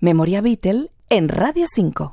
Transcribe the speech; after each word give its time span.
Memoria 0.00 0.42
Beatle 0.42 0.90
en 1.08 1.30
Radio 1.30 1.64
5. 1.66 2.12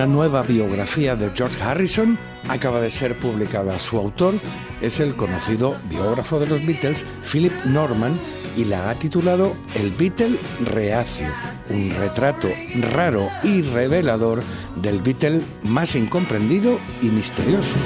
Una 0.00 0.06
nueva 0.06 0.40
biografía 0.40 1.14
de 1.14 1.30
George 1.34 1.62
Harrison 1.62 2.18
acaba 2.48 2.80
de 2.80 2.88
ser 2.88 3.18
publicada. 3.18 3.78
Su 3.78 3.98
autor 3.98 4.40
es 4.80 4.98
el 4.98 5.14
conocido 5.14 5.76
biógrafo 5.90 6.40
de 6.40 6.46
los 6.46 6.64
Beatles, 6.64 7.04
Philip 7.30 7.52
Norman, 7.66 8.18
y 8.56 8.64
la 8.64 8.88
ha 8.88 8.94
titulado 8.94 9.54
El 9.74 9.90
Beatle 9.90 10.38
Reacio, 10.64 11.26
un 11.68 11.90
retrato 12.00 12.48
raro 12.94 13.28
y 13.42 13.60
revelador 13.60 14.42
del 14.76 15.02
Beatle 15.02 15.42
más 15.64 15.94
incomprendido 15.94 16.80
y 17.02 17.10
misterioso. 17.10 17.76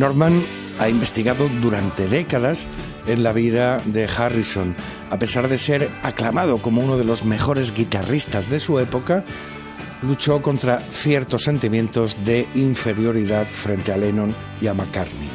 Norman 0.00 0.42
ha 0.78 0.88
investigado 0.88 1.48
durante 1.60 2.08
décadas 2.08 2.66
en 3.06 3.22
la 3.22 3.34
vida 3.34 3.82
de 3.84 4.06
Harrison. 4.06 4.74
A 5.10 5.18
pesar 5.18 5.48
de 5.48 5.58
ser 5.58 5.90
aclamado 6.02 6.62
como 6.62 6.82
uno 6.82 6.96
de 6.96 7.04
los 7.04 7.24
mejores 7.24 7.74
guitarristas 7.74 8.48
de 8.48 8.60
su 8.60 8.80
época, 8.80 9.24
luchó 10.02 10.40
contra 10.40 10.80
ciertos 10.90 11.42
sentimientos 11.42 12.24
de 12.24 12.48
inferioridad 12.54 13.46
frente 13.46 13.92
a 13.92 13.98
Lennon 13.98 14.34
y 14.62 14.68
a 14.68 14.74
McCartney. 14.74 15.28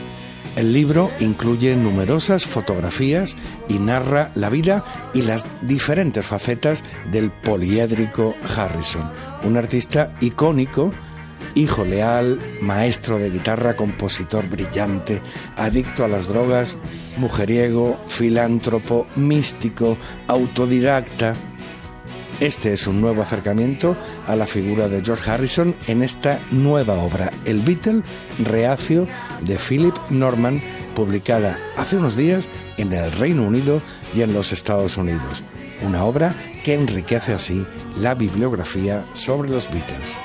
El 0.56 0.74
libro 0.74 1.12
incluye 1.20 1.76
numerosas 1.76 2.46
fotografías 2.46 3.36
y 3.70 3.78
narra 3.78 4.32
la 4.36 4.50
vida 4.50 4.84
y 5.14 5.22
las 5.22 5.46
diferentes 5.62 6.26
facetas 6.26 6.84
del 7.12 7.30
poliédrico 7.30 8.34
Harrison, 8.56 9.12
un 9.44 9.58
artista 9.58 10.16
icónico 10.22 10.92
hijo 11.56 11.86
leal, 11.86 12.40
maestro 12.62 13.18
de 13.18 13.30
guitarra, 13.30 13.76
compositor 13.76 14.48
brillante, 14.48 15.22
adicto 15.56 16.04
a 16.04 16.08
las 16.08 16.28
drogas, 16.28 16.78
mujeriego, 17.18 17.98
filántropo, 18.08 19.08
místico, 19.16 19.98
autodidacta. 20.28 21.36
Este 22.42 22.74
es 22.74 22.86
un 22.86 23.00
nuevo 23.00 23.22
acercamiento 23.22 23.96
a 24.28 24.36
la 24.36 24.46
figura 24.46 24.90
de 24.90 25.02
George 25.02 25.30
Harrison 25.30 25.74
en 25.88 26.04
esta 26.04 26.40
nueva 26.52 26.96
obra, 26.96 27.32
El 27.46 27.62
Beatle 27.62 28.04
Reacio 28.40 29.08
de 29.42 29.58
Philip 29.58 29.96
Norman, 30.10 30.62
publicada 30.96 31.58
hace 31.78 31.98
unos 31.98 32.18
días 32.18 32.50
en 32.78 32.92
el 32.92 33.12
Reino 33.14 33.44
Unido 33.44 33.82
y 34.14 34.22
en 34.22 34.34
los 34.34 34.52
Estados 34.52 34.98
Unidos. 34.98 35.44
Una 35.82 36.04
obra 36.04 36.36
que 36.64 36.74
enriquece 36.74 37.34
así 37.34 37.66
la 38.00 38.16
bibliografía 38.16 39.06
sobre 39.14 39.50
los 39.50 39.70
Beatles. 39.72 40.20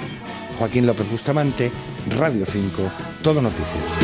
Joaquín 0.60 0.86
López 0.86 1.10
Bustamante, 1.10 1.72
Radio 2.18 2.44
5, 2.44 2.82
Todo 3.22 3.40
Noticias. 3.40 3.96